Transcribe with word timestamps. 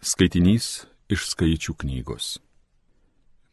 Skaitinys 0.00 0.86
iš 1.12 1.26
skaičių 1.28 1.74
knygos. 1.76 2.38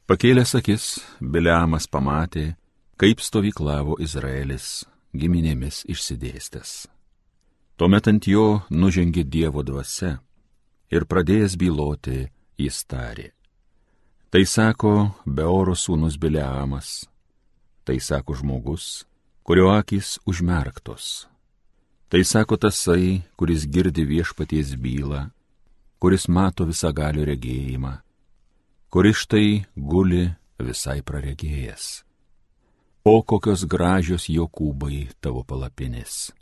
Pakėlęs 0.07 0.53
akis, 0.55 0.85
Biliamas 1.19 1.89
pamatė, 1.91 2.53
kaip 2.95 3.19
stovyklavo 3.19 3.97
Izraelis 3.99 4.85
giminėmis 5.11 5.81
išsidėstęs. 5.91 6.87
Tuomet 7.75 8.07
ant 8.07 8.31
jo 8.31 8.61
nužengė 8.71 9.27
Dievo 9.27 9.59
dvasia 9.59 10.21
ir 10.87 11.03
pradėjęs 11.03 11.59
byloti, 11.59 12.31
jis 12.55 12.79
tarė. 12.87 13.33
Tai 14.31 14.47
sako 14.47 14.95
Beoro 15.27 15.75
sūnus 15.75 16.15
Biliamas, 16.15 17.09
tai 17.83 17.99
sako 17.99 18.39
žmogus, 18.39 19.03
kurio 19.43 19.73
akis 19.75 20.15
užmerktos. 20.23 21.27
Tai 22.07 22.23
sako 22.23 22.55
tasai, 22.55 23.25
kuris 23.35 23.67
girdi 23.67 24.07
viešpaties 24.07 24.77
bylą 24.79 25.27
kuris 25.99 26.27
mato 26.27 26.67
visą 26.69 26.91
galių 26.93 27.25
regėjimą, 27.31 27.93
kuris 28.93 29.23
štai 29.23 29.65
guli 29.75 30.27
visai 30.59 31.01
praregėjęs. 31.01 31.87
O 33.07 33.21
kokios 33.23 33.63
gražios 33.65 34.27
Jokūbai 34.27 35.07
tavo 35.23 35.43
palapinės, 35.47 36.33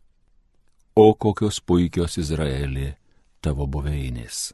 o 0.95 1.13
kokios 1.13 1.59
puikios 1.61 2.17
Izraelį 2.17 2.95
tavo 3.41 3.67
buveinės. 3.69 4.53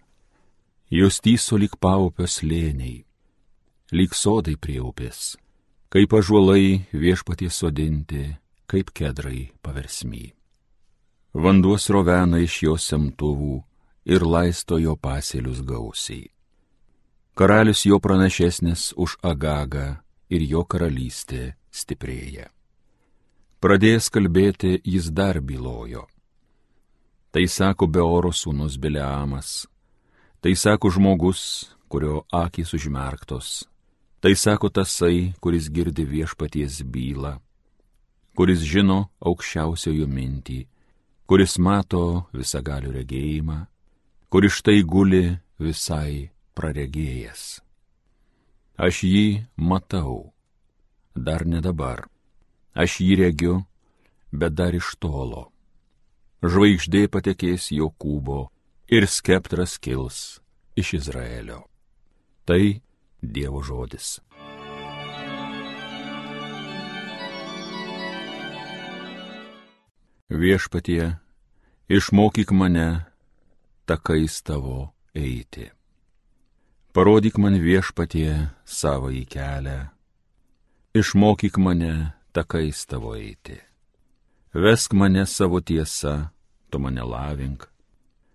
Jos 0.91 1.21
tyso 1.23 1.55
lyg 1.55 1.77
paupios 1.79 2.41
lėniai, 2.43 3.05
lyg 3.95 4.11
sodai 4.11 4.57
prie 4.59 4.81
upės, 4.83 5.37
kaip 5.87 6.11
ažuolai 6.19 6.83
viešpatie 6.91 7.47
sodinti, 7.47 8.25
kaip 8.67 8.91
kedrai 8.91 9.51
paversmy. 9.63 10.33
Vanduo 11.31 11.77
rovena 11.95 12.41
iš 12.43 12.63
jos 12.63 12.89
semtuvų, 12.91 13.63
ir 14.05 14.25
laisto 14.25 14.79
jo 14.81 14.95
pasėlius 14.95 15.61
gausiai. 15.65 16.29
Karalius 17.37 17.85
jo 17.85 17.99
pranašesnis 17.99 18.91
už 18.97 19.17
Agagą 19.23 20.01
ir 20.29 20.41
jo 20.43 20.65
karalystė 20.65 21.55
stiprėja. 21.71 22.49
Pradėjęs 23.61 24.09
kalbėti, 24.09 24.79
jis 24.83 25.11
dar 25.13 25.39
bylojo. 25.39 26.07
Tai 27.31 27.43
sako 27.47 27.87
Beoro 27.87 28.31
sūnus 28.35 28.75
Bileamas, 28.81 29.67
tai 30.41 30.55
sako 30.57 30.89
žmogus, 30.91 31.71
kurio 31.87 32.25
akys 32.33 32.73
užmerktos, 32.73 33.63
tai 34.19 34.33
sako 34.35 34.69
tasai, 34.73 35.31
kuris 35.39 35.69
girdi 35.71 36.03
viešpaties 36.03 36.81
bylą, 36.83 37.37
kuris 38.35 38.65
žino 38.65 39.11
aukščiausiojo 39.21 40.07
mintį, 40.09 40.59
kuris 41.29 41.55
mato 41.61 42.27
visagalių 42.35 42.91
regėjimą, 42.97 43.59
kuris 44.31 44.61
štai 44.61 44.79
guli 44.87 45.25
visai 45.59 46.29
praregėjęs. 46.55 47.59
Aš 48.79 49.01
jį 49.03 49.25
matau, 49.59 50.31
dar 51.11 51.43
ne 51.43 51.59
dabar. 51.59 52.05
Aš 52.71 53.01
jį 53.03 53.17
regiu, 53.19 53.57
bet 54.31 54.55
dar 54.55 54.71
iš 54.71 54.93
tolo. 55.03 55.49
Žvaigždė 56.39 57.09
patekės 57.11 57.67
Jokūbo 57.75 58.47
ir 58.87 59.09
skeptras 59.11 59.75
kils 59.83 60.39
iš 60.79 60.95
Izraelio. 61.01 61.67
Tai 62.47 62.79
Dievo 63.21 63.59
žodis. 63.61 64.21
Viešpatie, 70.31 71.19
išmokyk 71.91 72.55
mane 72.55 73.10
takais 73.85 74.41
tavo 74.41 74.93
eiti. 75.15 75.69
Parodyk 76.93 77.37
man 77.39 77.55
viešpatie 77.63 78.51
savo 78.65 79.11
į 79.11 79.23
kelią, 79.31 79.79
išmokyk 80.93 81.57
mane 81.57 82.13
takais 82.35 82.83
tavo 82.85 83.15
eiti. 83.15 83.57
Vesk 84.53 84.93
mane 84.93 85.23
savo 85.25 85.61
tiesa, 85.63 86.31
tu 86.69 86.79
mane 86.83 87.03
lavink, 87.07 87.69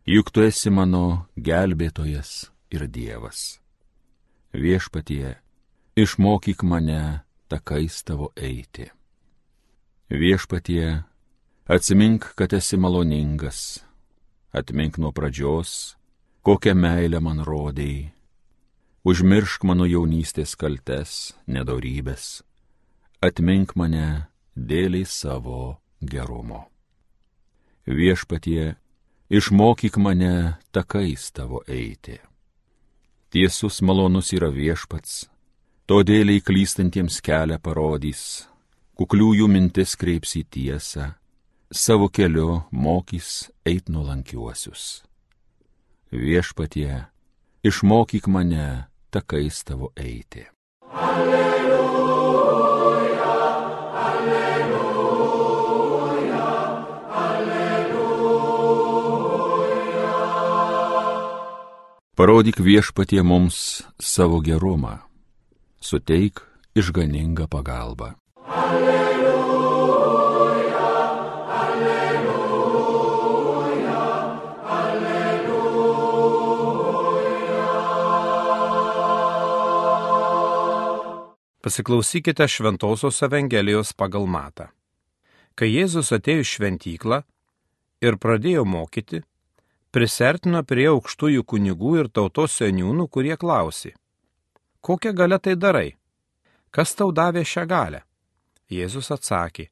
juk 0.08 0.32
tu 0.32 0.40
esi 0.40 0.72
mano 0.72 1.28
gelbėtojas 1.36 2.48
ir 2.72 2.86
Dievas. 2.88 3.60
Viešpatie, 4.56 5.36
išmokyk 5.96 6.64
mane 6.64 7.26
takais 7.52 8.00
tavo 8.08 8.32
eiti. 8.36 8.88
Viešpatie, 10.08 11.02
atsimink, 11.68 12.32
kad 12.38 12.52
esi 12.56 12.78
maloningas, 12.80 13.82
atmink 14.56 14.96
nuo 14.98 15.12
pradžios, 15.12 15.96
kokią 16.46 16.74
meilę 16.74 17.20
man 17.20 17.42
rodėjai. 17.44 18.12
Užmiršk 19.06 19.62
mano 19.68 19.86
jaunystės 19.86 20.56
kaltes, 20.58 21.10
nedorybės, 21.46 22.40
atmink 23.22 23.76
mane 23.78 24.26
dėliai 24.56 25.06
savo 25.06 25.76
gerumo. 26.02 26.64
Viešpatie, 27.86 28.74
išmokyk 29.30 30.00
mane 30.02 30.56
takais 30.74 31.28
tavo 31.30 31.62
eiti. 31.68 32.18
Tiesus 33.30 33.78
malonus 33.78 34.32
yra 34.34 34.50
viešpats, 34.50 35.28
todėl 35.86 36.32
įklystantiems 36.40 37.20
kelią 37.22 37.60
parodys, 37.62 38.48
kukliųjų 38.98 39.46
mintis 39.46 39.94
kreips 39.94 40.34
į 40.40 40.44
tiesą, 40.50 41.12
savo 41.72 42.08
keliu 42.08 42.62
mokys 42.70 43.50
eit 43.66 43.88
nuolankiuosius. 43.88 45.02
Viešpatie, 46.12 47.04
išmokyk 47.64 48.26
mane 48.26 48.84
takais 49.10 49.64
tavo 49.64 49.92
eiti. 49.96 50.46
Alleluja, 50.92 52.04
alleluja, 54.06 55.26
alleluja. 57.10 58.46
Parodyk 62.16 62.60
viešpatie 62.60 63.22
mums 63.22 63.82
savo 64.00 64.40
gerumą, 64.40 64.98
suteik 65.80 66.40
išganingą 66.78 67.46
pagalbą. 67.50 68.14
Alleluja. 68.46 69.05
Pasiklausykite 81.66 82.48
Šventojios 82.48 83.22
Evangelijos 83.22 83.90
pagal 83.92 84.28
Matą. 84.30 84.68
Kai 85.58 85.66
Jėzus 85.66 86.12
atėjo 86.14 86.44
į 86.44 86.46
šventyklą 86.46 87.16
ir 88.06 88.16
pradėjo 88.22 88.60
mokyti, 88.62 89.18
prisertino 89.90 90.60
prie 90.62 90.84
aukštųjų 90.92 91.42
kunigų 91.42 91.90
ir 91.98 92.08
tautos 92.14 92.54
seniūnų, 92.60 93.08
kurie 93.10 93.34
klausė, 93.34 93.96
kokią 94.78 95.10
galę 95.18 95.40
tai 95.42 95.56
darai? 95.58 95.88
Kas 96.70 96.94
tau 96.94 97.10
davė 97.10 97.42
šią 97.42 97.64
galę? 97.66 98.04
Jėzus 98.70 99.10
atsakė, 99.16 99.66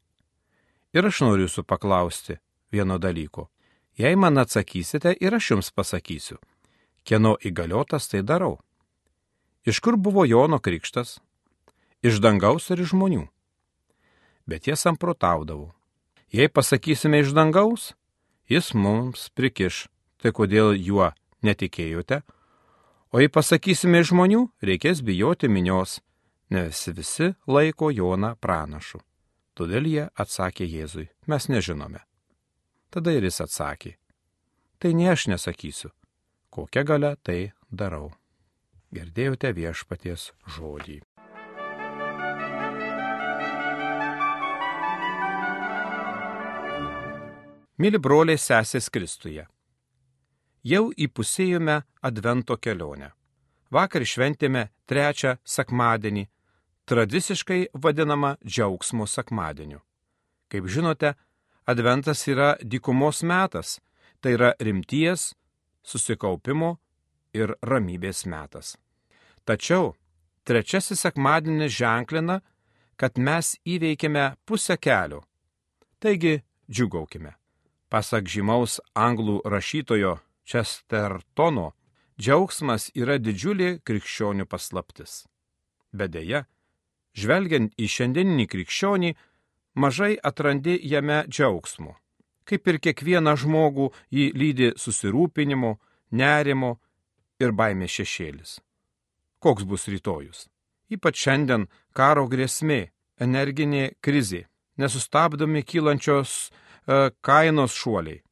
ir 0.99 1.07
aš 1.07 1.21
noriu 1.23 1.47
jūsų 1.47 1.63
paklausti 1.63 2.41
vieno 2.75 2.99
dalyko. 2.99 3.47
Jei 3.95 4.19
man 4.19 4.43
atsakysite, 4.43 5.15
ir 5.15 5.39
aš 5.39 5.53
jums 5.53 5.71
pasakysiu, 5.71 6.41
kieno 7.07 7.37
įgaliotas 7.39 8.11
tai 8.11 8.25
darau. 8.27 8.59
Iš 9.63 9.79
kur 9.79 9.95
buvo 9.95 10.27
Jono 10.27 10.59
krikštas? 10.59 11.21
Iš 12.05 12.21
dangaus 12.21 12.69
ar 12.71 12.83
iš 12.85 12.93
žmonių. 12.93 13.25
Bet 14.45 14.69
jie 14.69 14.77
samprotaudavo. 14.77 15.73
Jei 16.35 16.51
pasakysime 16.53 17.23
iš 17.23 17.33
dangaus, 17.33 17.95
jis 18.51 18.75
mums 18.75 19.31
prikiš, 19.33 19.87
tai 20.21 20.35
kodėl 20.37 20.75
juo 20.77 21.13
netikėjote, 21.47 22.21
o 23.15 23.23
jei 23.23 23.31
pasakysime 23.33 24.03
iš 24.03 24.13
žmonių, 24.13 24.43
reikės 24.61 25.01
bijoti 25.01 25.49
minios, 25.49 26.01
nes 26.53 26.85
visi 26.93 27.33
laiko 27.49 27.89
Joną 27.95 28.35
pranašu. 28.37 29.01
Todėl 29.55 29.87
jie 29.87 30.09
atsakė 30.19 30.67
Jėzui, 30.67 31.07
mes 31.31 31.49
nežinome. 31.49 32.03
Tada 32.91 33.15
ir 33.15 33.25
jis 33.25 33.41
atsakė, 33.47 33.95
tai 34.83 34.93
ne 34.99 35.09
aš 35.15 35.29
nesakysiu, 35.31 35.95
kokią 36.51 36.85
galę 36.85 37.15
tai 37.23 37.55
darau. 37.71 38.13
Girdėjote 38.95 39.55
viešpaties 39.55 40.33
žodį. 40.59 41.01
Mili 47.75 47.99
broliai 47.99 48.39
sesės 48.39 48.87
Kristuje. 48.87 49.43
Jau 50.63 50.93
įpusėjome 50.95 51.81
Advento 52.07 52.55
kelionę. 52.55 53.09
Vakar 53.75 54.07
šventėme 54.07 54.69
trečią 54.87 55.33
sekmadienį, 55.43 56.23
tradiciškai 56.87 57.75
vadinamą 57.75 58.37
džiaugsmo 58.47 59.09
sekmadieniu. 59.11 59.83
Kaip 60.47 60.71
žinote, 60.71 61.17
Adventas 61.67 62.23
yra 62.31 62.55
dykumos 62.63 63.25
metas, 63.27 63.81
tai 64.23 64.39
yra 64.39 64.55
rimties, 64.63 65.33
susikaupimo 65.83 66.77
ir 67.35 67.57
ramybės 67.59 68.23
metas. 68.31 68.77
Tačiau 69.43 69.97
trečiasis 70.47 71.03
sekmadienis 71.03 71.75
ženklina, 71.75 72.39
kad 72.95 73.19
mes 73.19 73.57
įveikėme 73.67 74.37
pusę 74.47 74.79
kelio. 74.79 75.25
Taigi 75.99 76.39
džiugaukime. 76.71 77.35
Pasak 77.95 78.27
žymaus 78.27 78.81
anglų 78.99 79.37
rašytojo 79.47 80.17
Chestertono, 80.51 81.69
džiaugsmas 82.19 82.89
yra 82.99 83.21
didžiulė 83.23 83.69
krikščionių 83.87 84.49
paslaptis. 84.51 85.13
Bet 85.95 86.11
dėja, 86.17 86.41
žvelgiant 87.15 87.71
į 87.79 87.87
šiandieninį 87.95 88.47
krikščionį, 88.51 89.13
mažai 89.79 90.17
atrandi 90.31 90.75
jame 90.83 91.21
džiaugsmo. 91.29 91.95
Kaip 92.43 92.67
ir 92.67 92.81
kiekvieną 92.83 93.37
žmogų 93.45 93.87
jį 94.11 94.27
lydi 94.43 94.73
susirūpinimo, 94.75 95.77
nerimo 96.11 96.73
ir 97.39 97.55
baimės 97.55 97.95
šešėlis. 98.01 98.59
Koks 99.39 99.71
bus 99.71 99.87
rytojus? 99.87 100.49
Ypač 100.91 101.23
šiandien 101.29 101.71
karo 101.95 102.27
grėsmė, 102.27 102.91
energinė 103.23 103.93
krizė, 104.03 104.49
nesustabdomi 104.83 105.63
kylančios 105.63 106.51
kainos 107.21 107.75
šuoliai. 107.77 108.23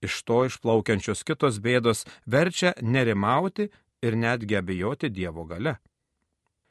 Iš 0.00 0.22
to 0.24 0.44
išplaukiančios 0.48 1.22
kitos 1.28 1.60
bėdos 1.60 2.06
verčia 2.26 2.72
nerimauti 2.80 3.68
ir 4.02 4.16
netgi 4.16 4.56
abejoti 4.56 5.10
Dievo 5.12 5.44
gale. 5.44 5.76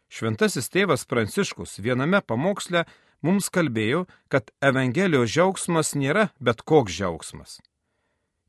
Šventasis 0.10 0.72
tėvas 0.74 1.06
Pranciškus 1.06 1.78
viename 1.86 2.22
pamoksle 2.26 2.86
mums 3.22 3.50
kalbėjo, 3.54 4.08
kad 4.28 4.50
Evangelijos 4.62 5.30
džiaugsmas 5.30 5.94
nėra 5.94 6.30
bet 6.42 6.64
koks 6.66 6.98
džiaugsmas. 6.98 7.60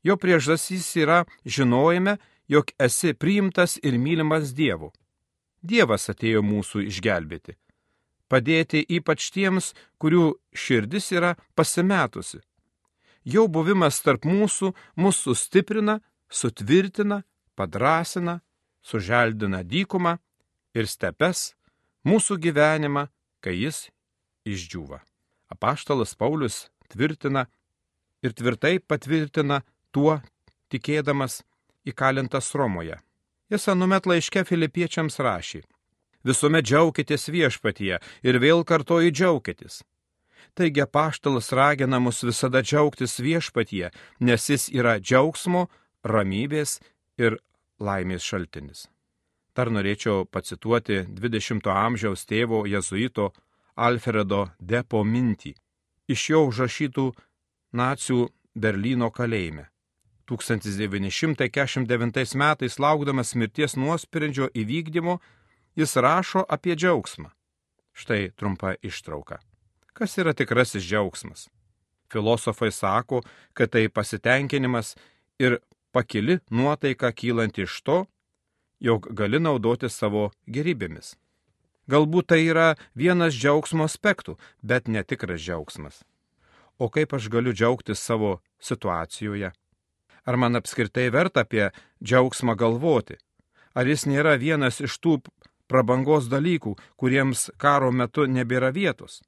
Jo 0.01 0.17
priežastys 0.17 0.89
yra 0.97 1.25
žinojime, 1.45 2.17
jog 2.49 2.73
esi 2.81 3.13
priimtas 3.13 3.77
ir 3.83 3.99
mylimas 4.01 4.55
Dievu. 4.57 4.89
Dievas 5.61 6.09
atėjo 6.09 6.41
mūsų 6.41 6.87
išgelbėti. 6.89 7.53
Padėti 8.31 8.81
ypač 8.97 9.29
tiems, 9.35 9.75
kurių 10.01 10.39
širdis 10.55 11.11
yra 11.13 11.35
pasimetusi. 11.53 12.41
Jo 13.25 13.47
buvimas 13.47 14.01
tarp 14.01 14.25
mūsų 14.25 14.71
mus 14.97 15.21
sustiprina, 15.21 15.99
sutvirtina, 16.29 17.21
padrasina, 17.55 18.39
suželdina 18.81 19.61
dykumą 19.63 20.17
ir 20.73 20.87
stepes 20.89 21.51
mūsų 22.07 22.39
gyvenimą, 22.41 23.07
kai 23.41 23.57
jis 23.59 23.89
išdžiūva. 24.47 25.01
Apaštalas 25.53 26.15
Paulius 26.15 26.69
tvirtina 26.89 27.45
ir 28.25 28.33
tvirtai 28.33 28.79
patvirtina 28.79 29.61
tuo, 29.91 30.17
tikėdamas 30.71 31.41
įkalintas 31.85 32.53
Romoje. 32.55 32.97
Jis 33.51 33.67
anumet 33.67 34.07
laiške 34.07 34.45
filipiečiams 34.47 35.19
rašė. 35.19 35.61
Visuomet 36.23 36.65
džiaukitės 36.65 37.27
viešpatyje 37.33 37.97
ir 38.23 38.37
vėl 38.39 38.63
kartoju 38.63 39.11
džiaukitės. 39.11 39.81
Taigi 40.53 40.83
paštalas 40.91 41.51
ragina 41.51 41.99
mus 41.99 42.23
visada 42.23 42.61
džiaugtis 42.61 43.19
viešpatyje, 43.19 43.91
nes 44.19 44.49
jis 44.49 44.67
yra 44.69 44.99
džiaugsmo, 44.99 45.67
ramybės 46.03 46.79
ir 47.17 47.37
laimės 47.79 48.27
šaltinis. 48.27 48.87
Dar 49.55 49.71
norėčiau 49.71 50.25
pacituoti 50.27 51.05
20-ojo 51.07 51.75
amžiaus 51.75 52.25
tėvo 52.27 52.65
jezuito 52.67 53.31
Alfredo 53.75 54.49
Depo 54.59 55.03
mintį 55.03 55.55
iš 56.11 56.29
jo 56.29 56.45
užrašytų 56.49 57.11
nacijų 57.75 58.29
Berlyno 58.55 59.11
kalėjime. 59.15 59.65
1949 60.27 62.35
metais 62.39 62.79
laukdamas 62.79 63.35
mirties 63.35 63.75
nuosprendžio 63.75 64.49
įvykdymo, 64.55 65.19
jis 65.75 65.95
rašo 65.95 66.45
apie 66.47 66.75
džiaugsmą. 66.75 67.29
Štai 67.91 68.31
trumpa 68.35 68.75
ištrauka. 68.83 69.39
Kas 69.93 70.17
yra 70.17 70.33
tikrasis 70.33 70.83
džiaugsmas? 70.83 71.49
Filosofai 72.11 72.71
sako, 72.71 73.21
kad 73.53 73.71
tai 73.71 73.89
pasitenkinimas 73.89 74.95
ir 75.39 75.57
pakili 75.91 76.39
nuotaika 76.49 77.11
kylanti 77.11 77.61
iš 77.61 77.81
to, 77.81 78.05
jog 78.79 79.07
gali 79.11 79.39
naudoti 79.39 79.89
savo 79.89 80.31
gerybėmis. 80.47 81.15
Galbūt 81.91 82.29
tai 82.31 82.39
yra 82.47 82.75
vienas 82.95 83.35
džiaugsmo 83.35 83.83
aspektų, 83.83 84.37
bet 84.63 84.87
netikras 84.87 85.41
džiaugsmas. 85.41 86.03
O 86.79 86.89
kaip 86.89 87.13
aš 87.13 87.27
galiu 87.29 87.53
džiaugtis 87.53 87.99
savo 87.99 88.39
situacijoje? 88.59 89.51
Ar 90.25 90.37
man 90.37 90.55
apskritai 90.55 91.09
verta 91.11 91.43
apie 91.43 91.69
džiaugsmą 92.03 92.55
galvoti? 92.55 93.17
Ar 93.75 93.87
jis 93.87 94.07
nėra 94.07 94.37
vienas 94.39 94.79
iš 94.81 94.97
tų 95.03 95.19
prabangos 95.67 96.29
dalykų, 96.31 96.77
kuriems 96.95 97.49
karo 97.57 97.91
metu 97.91 98.25
nebėra 98.27 98.71
vietos? 98.71 99.21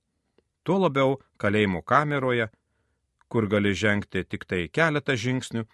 Tuo 0.64 0.80
labiau 0.80 1.18
kalėjimo 1.42 1.82
kameroje, 1.84 2.48
kur 3.28 3.48
gali 3.52 3.74
žengti 3.76 4.24
tik 4.24 4.46
tai 4.48 4.68
keletą 4.72 5.16
žingsnių, 5.20 5.66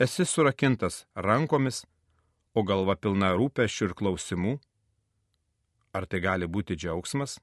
esi 0.00 0.24
surakintas 0.24 1.04
rankomis, 1.14 1.84
o 2.56 2.64
galva 2.64 2.96
pilna 2.96 3.34
rūpeščių 3.36 3.88
ir 3.88 3.94
klausimų. 4.00 4.56
Ar 5.92 6.06
tai 6.06 6.20
gali 6.24 6.46
būti 6.46 6.76
džiaugsmas? 6.78 7.36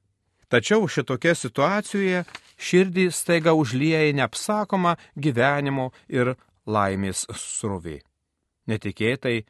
Tačiau 0.48 0.88
šitokia 0.88 1.34
situacijoje 1.36 2.24
širdį 2.58 3.10
staiga 3.12 3.54
užlieja 3.54 4.14
neapsakoma 4.16 4.96
gyvenimo 5.16 5.90
ir 6.08 6.34
laimės 6.66 7.26
srovė. 7.36 8.00
Netikėtai 8.68 9.42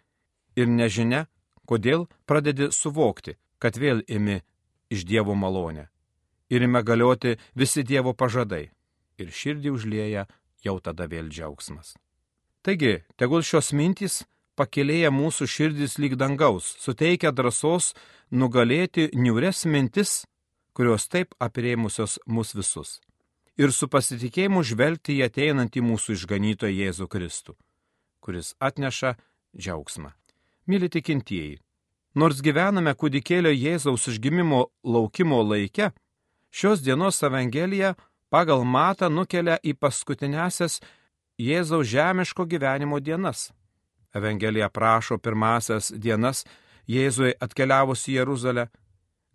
ir 0.58 0.68
nežinia, 0.68 1.28
kodėl 1.70 2.08
pradedi 2.26 2.72
suvokti, 2.74 3.38
kad 3.62 3.78
vėl 3.78 4.02
imi 4.08 4.42
iš 4.90 5.06
Dievo 5.06 5.38
malonę. 5.38 5.88
Ir 6.50 6.64
ime 6.64 6.84
galioti 6.84 7.36
visi 7.56 7.84
Dievo 7.84 8.14
pažadai. 8.14 8.70
Ir 9.18 9.32
širdį 9.34 9.74
užlieja 9.74 10.28
jau 10.64 10.78
tada 10.80 11.08
vėl 11.08 11.30
džiaugsmas. 11.30 11.96
Taigi, 12.64 13.04
tegul 13.18 13.44
šios 13.44 13.74
mintys 13.74 14.24
pakėlėja 14.58 15.12
mūsų 15.14 15.48
širdis 15.48 15.98
lyg 16.02 16.16
dangaus, 16.20 16.76
suteikia 16.82 17.32
drąsos 17.32 17.94
nugalėti 18.32 19.10
niures 19.14 19.66
mintis, 19.66 20.24
kurios 20.74 21.08
taip 21.08 21.36
aprėmusios 21.40 22.20
mus 22.26 22.56
visus 22.58 22.98
ir 23.58 23.74
su 23.74 23.90
pasitikėjimu 23.90 24.62
žvelgti 24.66 25.18
į 25.18 25.26
ateinantį 25.28 25.84
mūsų 25.84 26.16
išganytoją 26.18 26.76
Jėzų 26.78 27.08
Kristų, 27.12 27.56
kuris 28.22 28.54
atneša 28.62 29.16
džiaugsmą. 29.58 30.14
Mili 30.70 30.90
tikintieji, 30.94 31.58
nors 32.16 32.42
gyvename 32.46 32.94
kūdikėlio 32.94 33.54
Jėzaus 33.56 34.08
išgimimo 34.12 34.68
laukimo 34.86 35.42
laike, 35.44 35.92
šios 36.52 36.82
dienos 36.82 37.24
Evangelija 37.24 37.94
pagal 38.30 38.64
matą 38.66 39.10
nukelia 39.10 39.58
į 39.64 39.74
paskutinėsias 39.80 40.80
Jėzaus 41.38 41.88
žemiško 41.88 42.46
gyvenimo 42.46 43.00
dienas. 43.00 43.52
Evangelija 44.16 44.70
prašo 44.70 45.18
pirmasias 45.18 45.92
dienas 45.94 46.46
Jėzui 46.88 47.36
atkeliavus 47.40 48.08
į 48.08 48.18
Jeruzalę, 48.22 48.68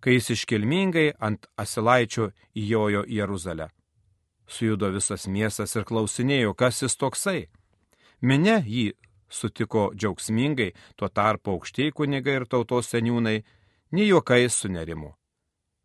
kai 0.00 0.16
jis 0.16 0.32
iškilmingai 0.34 1.12
ant 1.20 1.46
asilaičio 1.56 2.32
įjojo 2.56 3.04
į 3.06 3.20
Jeruzalę. 3.20 3.68
Sujudo 4.48 4.90
visas 4.90 5.28
miestas 5.28 5.76
ir 5.76 5.84
klausinėjo, 5.86 6.54
kas 6.54 6.82
jis 6.82 6.96
toksai. 6.98 7.46
Minė 8.22 8.62
jį 8.66 8.92
sutiko 9.32 9.90
džiaugsmingai, 9.94 10.72
tuo 10.96 11.08
tarpu 11.08 11.56
aukštieji 11.56 11.94
kunigai 11.96 12.40
ir 12.40 12.48
tautos 12.50 12.90
seniūnai 12.92 13.38
nei 13.92 14.08
juokais 14.08 14.58
sunerimu. 14.64 15.12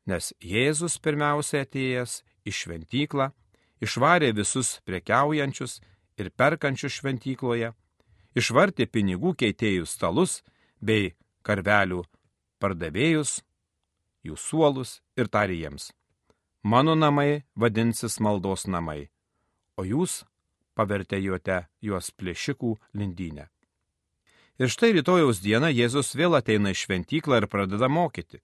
Nes 0.08 0.32
Jėzus 0.40 0.96
pirmiausia 1.04 1.66
atėjęs 1.66 2.22
į 2.48 2.54
šventyklą, 2.56 3.32
išvarė 3.84 4.32
visus 4.38 4.78
prekiaujančius 4.88 5.82
ir 6.18 6.32
perkančius 6.32 6.96
šventykloje, 7.02 7.74
išvartė 8.40 8.88
pinigų 8.88 9.34
keitėjų 9.42 9.86
stalus 9.86 10.40
bei 10.80 11.12
karvelių 11.44 12.06
pardavėjus, 12.64 13.42
jų 14.24 14.40
suolus 14.40 15.02
ir 15.20 15.28
tarė 15.28 15.60
jiems. 15.60 15.92
Mano 16.64 16.96
namai 16.96 17.44
vadinsis 17.56 18.20
maldos 18.20 18.66
namai, 18.68 19.10
o 19.78 19.86
jūs 19.86 20.24
pavertėjote 20.78 21.66
juos 21.82 22.10
plėšikų 22.12 22.74
lindynę. 22.98 23.48
Ir 24.58 24.72
štai 24.74 24.96
rytojaus 24.96 25.40
dieną 25.44 25.70
Jėzus 25.70 26.16
vėl 26.18 26.34
ateina 26.38 26.74
į 26.74 26.80
šventyklą 26.82 27.44
ir 27.44 27.48
pradeda 27.52 27.90
mokyti. 27.90 28.42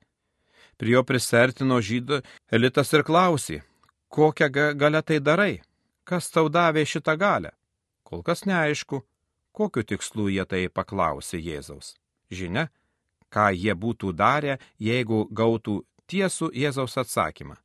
Prie 0.78 0.96
jo 0.96 1.04
prisertino 1.06 1.80
žydų 1.80 2.22
elitas 2.52 2.94
ir 2.94 3.04
klausė, 3.08 3.62
kokią 4.10 4.50
galę 4.78 5.02
tai 5.02 5.20
darai, 5.20 5.62
kas 6.04 6.30
tau 6.30 6.50
davė 6.50 6.86
šitą 6.86 7.16
galę. 7.18 7.52
Kol 8.04 8.24
kas 8.24 8.46
neaišku, 8.46 9.04
kokiu 9.52 9.84
tikslu 9.84 10.28
jie 10.30 10.46
tai 10.46 10.68
paklausė 10.70 11.40
Jėzaus. 11.40 11.96
Žinia, 12.30 12.68
ką 13.34 13.50
jie 13.54 13.74
būtų 13.74 14.14
darę, 14.14 14.60
jeigu 14.80 15.28
gautų 15.32 15.84
tiesų 16.10 16.52
Jėzaus 16.54 16.98
atsakymą. 16.98 17.58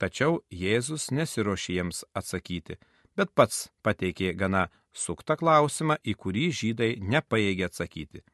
Tačiau 0.00 0.40
Jėzus 0.48 1.10
nesiuošė 1.12 1.74
jiems 1.76 2.04
atsakyti, 2.16 2.78
bet 3.16 3.34
pats 3.36 3.68
pateikė 3.84 4.32
gana 4.32 4.68
suktą 4.92 5.36
klausimą, 5.36 5.98
į 6.00 6.14
kurį 6.16 6.46
žydai 6.60 6.90
nepaėgė 7.00 7.68
atsakyti. 7.68 8.24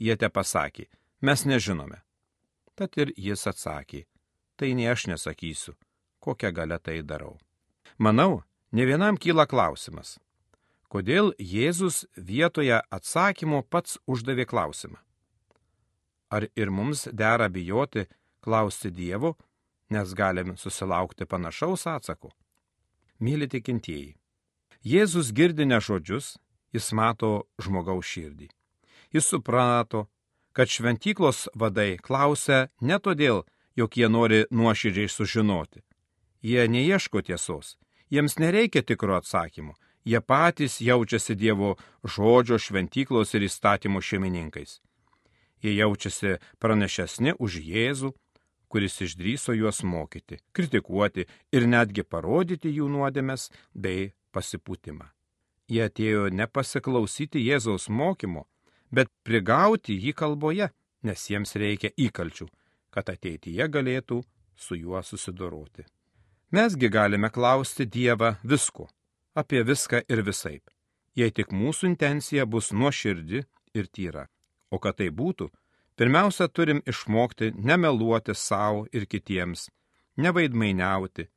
Jie 0.00 0.16
te 0.16 0.28
pasakė, 0.28 0.88
mes 1.20 1.44
nežinome. 1.44 2.05
Tad 2.76 2.96
ir 3.00 3.12
jis 3.16 3.46
atsakė, 3.48 4.04
tai 4.60 4.74
ne 4.76 4.90
aš 4.92 5.06
nesakysiu, 5.08 5.72
kokią 6.20 6.50
galę 6.52 6.78
tai 6.78 7.00
darau. 7.02 7.38
Manau, 7.98 8.42
ne 8.72 8.84
vienam 8.84 9.16
kyla 9.16 9.46
klausimas, 9.48 10.18
kodėl 10.92 11.32
Jėzus 11.40 12.04
vietoje 12.16 12.76
atsakymo 12.92 13.62
pats 13.62 13.96
uždavė 14.06 14.44
klausimą. 14.44 15.00
Ar 16.28 16.48
ir 16.58 16.70
mums 16.70 17.06
dera 17.12 17.48
bijoti 17.48 18.04
klausti 18.44 18.90
Dievo, 18.90 19.36
nes 19.90 20.12
galim 20.12 20.56
susilaukti 20.60 21.24
panašaus 21.24 21.86
atsako? 21.86 22.32
Mėly 23.20 23.48
tikintieji, 23.48 24.16
Jėzus 24.84 25.32
girdi 25.32 25.64
ne 25.64 25.80
žodžius, 25.80 26.36
jis 26.76 26.92
mato 26.92 27.46
žmogaus 27.62 28.06
širdį. 28.06 28.50
Jis 29.14 29.30
suprato, 29.32 30.04
kad 30.56 30.68
šventyklos 30.68 31.48
vadai 31.54 31.98
klausia 32.00 32.68
ne 32.80 32.96
todėl, 32.96 33.42
jog 33.76 33.96
jie 34.00 34.08
nori 34.08 34.38
nuoširdžiai 34.50 35.10
sužinoti. 35.12 35.82
Jie 36.40 36.64
neieško 36.72 37.20
tiesos, 37.20 37.74
jiems 38.08 38.38
nereikia 38.40 38.80
tikro 38.82 39.18
atsakymo, 39.20 39.74
jie 40.04 40.20
patys 40.20 40.78
jaučiasi 40.80 41.36
Dievo 41.36 41.74
žodžio 42.14 42.56
šventyklos 42.56 43.34
ir 43.36 43.44
įstatymo 43.50 44.00
šeimininkais. 44.00 44.80
Jie 45.60 45.76
jaučiasi 45.76 46.38
pranešesni 46.58 47.36
už 47.36 47.60
Jėzų, 47.60 48.14
kuris 48.72 48.96
išdryso 49.04 49.52
juos 49.52 49.82
mokyti, 49.84 50.40
kritikuoti 50.56 51.28
ir 51.52 51.68
netgi 51.68 52.02
parodyti 52.02 52.72
jų 52.72 52.88
nuodėmes 52.96 53.50
bei 53.74 54.14
pasipūtimą. 54.32 55.12
Jie 55.68 55.84
atėjo 55.84 56.28
ne 56.32 56.48
pasiklausyti 56.48 57.44
Jėzaus 57.44 57.90
mokymo, 57.90 58.46
bet 58.90 59.10
prigauti 59.22 59.96
jį 59.98 60.14
kalboje, 60.16 60.70
nes 61.02 61.26
jiems 61.30 61.54
reikia 61.56 61.90
įkalčių, 61.96 62.48
kad 62.90 63.10
ateityje 63.12 63.68
galėtų 63.68 64.22
su 64.56 64.76
juo 64.76 65.02
susidoroti. 65.02 65.84
Mesgi 66.50 66.88
galime 66.88 67.30
klausti 67.30 67.86
Dievą 67.86 68.36
visko, 68.44 68.88
apie 69.34 69.62
viską 69.62 70.02
ir 70.08 70.22
visaip, 70.22 70.70
jei 71.18 71.30
tik 71.30 71.52
mūsų 71.52 71.90
intencija 71.90 72.46
bus 72.46 72.72
nuoširdi 72.72 73.42
ir 73.74 73.88
tyra. 73.92 74.26
O 74.70 74.78
kad 74.82 74.96
tai 74.98 75.10
būtų, 75.10 75.48
pirmiausia 75.98 76.48
turim 76.48 76.82
išmokti 76.86 77.52
nemeluoti 77.54 78.34
savo 78.34 78.86
ir 78.92 79.06
kitiems, 79.06 79.68
nevaidmainiauti, 80.16 81.28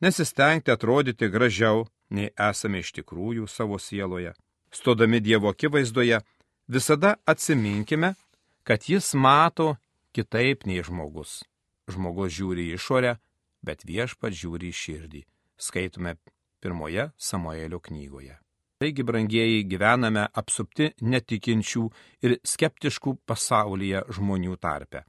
nesistengti 0.00 0.72
atrodyti 0.74 1.28
gražiau, 1.28 1.84
nei 2.10 2.30
esame 2.50 2.80
iš 2.84 2.92
tikrųjų 2.98 3.46
savo 3.48 3.78
sieloje. 3.78 4.34
Stodami 4.74 5.20
Dievo 5.20 5.52
akivaizdoje, 5.54 6.20
visada 6.68 7.14
atsiminkime, 7.26 8.14
kad 8.62 8.88
jis 8.88 9.14
mato 9.14 9.76
kitaip 10.12 10.64
nei 10.66 10.82
žmogus. 10.82 11.42
Žmogus 11.90 12.32
žiūri 12.32 12.70
į 12.70 12.78
išorę, 12.78 13.16
bet 13.64 13.84
viešpat 13.84 14.32
žiūri 14.32 14.70
į 14.72 14.78
širdį. 14.80 15.22
Skaitome 15.60 16.16
pirmoje 16.60 17.10
Samuelio 17.16 17.80
knygoje. 17.80 18.38
Taigi, 18.80 19.04
brangieji, 19.06 19.64
gyvename 19.70 20.26
apsupti 20.34 20.90
netikinčių 21.00 21.82
ir 22.26 22.38
skeptiškų 22.44 23.18
pasaulyje 23.28 24.02
žmonių 24.16 24.56
tarpe. 24.60 25.04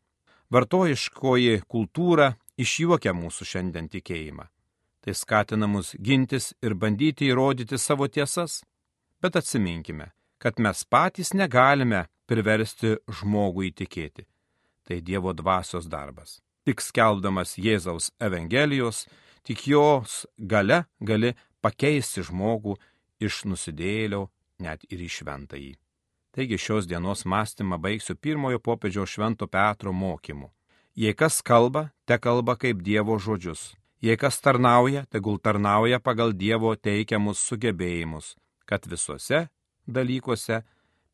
Vartojiškoji 0.53 1.63
kultūra 1.67 2.35
išjuokia 2.62 3.15
mūsų 3.17 3.47
šiandien 3.51 3.89
tikėjimą. 3.91 4.45
Tai 5.01 5.13
skatina 5.13 5.67
mus 5.69 5.93
gintis 6.01 6.53
ir 6.62 6.75
bandyti 6.75 7.31
įrodyti 7.31 7.77
savo 7.81 8.07
tiesas. 8.07 8.62
Bet 9.21 9.35
atsiminkime, 9.39 10.12
kad 10.45 10.59
mes 10.61 10.83
patys 10.85 11.31
negalime 11.33 12.03
priversti 12.29 12.91
žmogų 13.09 13.63
įtikėti. 13.71 14.27
Tai 14.85 14.97
Dievo 15.01 15.31
dvasios 15.33 15.87
darbas. 15.89 16.35
Tik 16.69 16.83
skelbdamas 16.85 17.55
Jėzaus 17.57 18.11
Evangelijos, 18.21 19.07
tik 19.41 19.63
jos 19.65 20.27
gale 20.37 20.83
gali 21.01 21.31
pakeisti 21.65 22.21
žmogų 22.29 22.75
iš 23.25 23.39
nusidėlio 23.49 24.27
net 24.61 24.85
ir 24.93 25.01
į 25.01 25.09
šventąjį. 25.17 25.71
Taigi 26.37 26.59
šios 26.61 26.85
dienos 26.85 27.25
mąstymą 27.25 27.79
baigsiu 27.81 28.13
pirmojo 28.13 28.61
popiežiaus 28.61 29.09
Švento 29.17 29.47
Petro 29.49 29.93
mokymu. 29.93 30.51
Jei 30.93 31.17
kas 31.17 31.41
kalba, 31.41 31.89
te 32.05 32.19
kalba 32.21 32.53
kaip 32.59 32.85
Dievo 32.85 33.17
žodžius 33.17 33.71
Jei 34.05 34.17
kas 34.21 34.37
tarnauja, 34.37 35.05
tegul 35.09 35.39
tarnauja 35.41 35.97
pagal 36.03 36.33
Dievo 36.37 36.75
teikiamus 36.75 37.39
sugebėjimus, 37.41 38.35
kad 38.69 38.85
visuose 38.85 39.47
dalykuose 39.88 40.62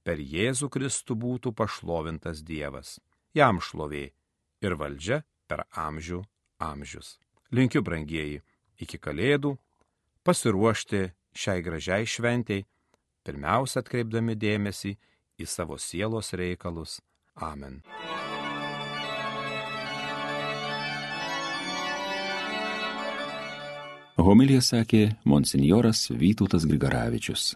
per 0.04 0.20
Jėzų 0.20 0.70
Kristų 0.74 1.16
būtų 1.16 1.54
pašlovintas 1.54 2.42
Dievas. 2.44 3.00
Jam 3.34 3.62
šlovė 3.62 4.10
ir 4.62 4.76
valdžia 4.76 5.22
per 5.48 5.66
amžių 5.72 6.22
amžius. 6.60 7.18
Linkiu, 7.52 7.82
brangieji, 7.84 8.42
iki 8.80 8.98
kalėdų 8.98 9.58
pasiruošti 10.24 11.10
šiai 11.36 11.64
gražiai 11.66 12.08
šventėjai, 12.08 12.66
pirmiausia 13.26 13.82
atkreipdami 13.82 14.38
dėmesį 14.40 14.96
į 15.42 15.48
savo 15.50 15.78
sielos 15.78 16.34
reikalus. 16.38 17.00
Amen. 17.36 17.82
Homilija 24.22 24.62
sakė 24.62 25.16
monsinjoras 25.26 26.12
Vytautas 26.14 26.68
Grigaravičius. 26.70 27.56